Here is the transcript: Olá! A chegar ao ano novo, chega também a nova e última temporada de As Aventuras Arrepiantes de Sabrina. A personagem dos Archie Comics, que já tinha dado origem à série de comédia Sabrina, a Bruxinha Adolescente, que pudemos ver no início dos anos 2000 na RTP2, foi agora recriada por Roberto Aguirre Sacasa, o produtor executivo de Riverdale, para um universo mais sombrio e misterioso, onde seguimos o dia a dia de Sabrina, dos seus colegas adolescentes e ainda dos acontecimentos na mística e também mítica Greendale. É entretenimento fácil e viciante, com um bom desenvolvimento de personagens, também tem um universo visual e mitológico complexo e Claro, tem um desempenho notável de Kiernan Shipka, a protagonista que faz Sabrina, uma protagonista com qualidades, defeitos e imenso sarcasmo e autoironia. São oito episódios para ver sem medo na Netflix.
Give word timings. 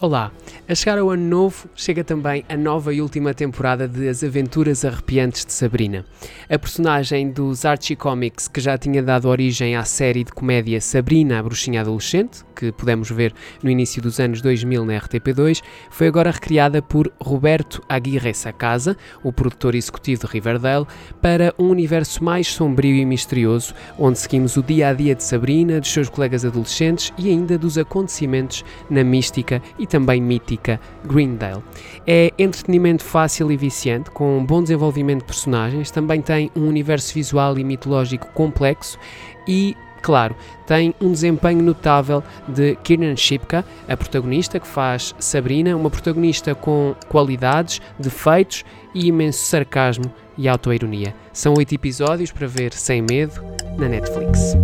Olá! 0.00 0.30
A 0.70 0.74
chegar 0.74 0.98
ao 0.98 1.08
ano 1.08 1.24
novo, 1.24 1.66
chega 1.74 2.04
também 2.04 2.44
a 2.46 2.54
nova 2.54 2.92
e 2.92 3.00
última 3.00 3.32
temporada 3.32 3.88
de 3.88 4.06
As 4.06 4.22
Aventuras 4.22 4.84
Arrepiantes 4.84 5.46
de 5.46 5.52
Sabrina. 5.54 6.04
A 6.46 6.58
personagem 6.58 7.30
dos 7.30 7.64
Archie 7.64 7.96
Comics, 7.96 8.48
que 8.48 8.60
já 8.60 8.76
tinha 8.76 9.02
dado 9.02 9.30
origem 9.30 9.76
à 9.76 9.84
série 9.84 10.24
de 10.24 10.30
comédia 10.30 10.78
Sabrina, 10.78 11.38
a 11.38 11.42
Bruxinha 11.42 11.80
Adolescente, 11.80 12.44
que 12.54 12.70
pudemos 12.70 13.10
ver 13.10 13.32
no 13.62 13.70
início 13.70 14.02
dos 14.02 14.20
anos 14.20 14.42
2000 14.42 14.84
na 14.84 15.00
RTP2, 15.00 15.62
foi 15.88 16.06
agora 16.06 16.30
recriada 16.30 16.82
por 16.82 17.10
Roberto 17.18 17.82
Aguirre 17.88 18.34
Sacasa, 18.34 18.94
o 19.24 19.32
produtor 19.32 19.74
executivo 19.74 20.26
de 20.26 20.32
Riverdale, 20.34 20.86
para 21.22 21.54
um 21.58 21.70
universo 21.70 22.22
mais 22.22 22.46
sombrio 22.46 22.94
e 22.94 23.06
misterioso, 23.06 23.72
onde 23.98 24.18
seguimos 24.18 24.58
o 24.58 24.62
dia 24.62 24.88
a 24.88 24.92
dia 24.92 25.14
de 25.14 25.24
Sabrina, 25.24 25.80
dos 25.80 25.90
seus 25.90 26.10
colegas 26.10 26.44
adolescentes 26.44 27.10
e 27.16 27.30
ainda 27.30 27.56
dos 27.56 27.78
acontecimentos 27.78 28.62
na 28.90 29.02
mística 29.02 29.62
e 29.78 29.86
também 29.86 30.20
mítica 30.20 30.57
Greendale. 31.04 31.62
É 32.06 32.32
entretenimento 32.38 33.04
fácil 33.04 33.50
e 33.52 33.56
viciante, 33.56 34.10
com 34.10 34.38
um 34.38 34.44
bom 34.44 34.62
desenvolvimento 34.62 35.20
de 35.20 35.26
personagens, 35.26 35.90
também 35.90 36.20
tem 36.20 36.50
um 36.56 36.68
universo 36.68 37.14
visual 37.14 37.58
e 37.58 37.64
mitológico 37.64 38.26
complexo 38.32 38.98
e 39.46 39.76
Claro, 40.00 40.36
tem 40.66 40.94
um 41.00 41.10
desempenho 41.12 41.62
notável 41.62 42.22
de 42.46 42.76
Kiernan 42.76 43.16
Shipka, 43.16 43.64
a 43.88 43.96
protagonista 43.96 44.60
que 44.60 44.66
faz 44.66 45.14
Sabrina, 45.18 45.76
uma 45.76 45.90
protagonista 45.90 46.54
com 46.54 46.94
qualidades, 47.08 47.80
defeitos 47.98 48.64
e 48.94 49.08
imenso 49.08 49.44
sarcasmo 49.44 50.12
e 50.36 50.48
autoironia. 50.48 51.14
São 51.32 51.54
oito 51.54 51.74
episódios 51.74 52.30
para 52.30 52.46
ver 52.46 52.72
sem 52.72 53.02
medo 53.02 53.42
na 53.76 53.88
Netflix. 53.88 54.54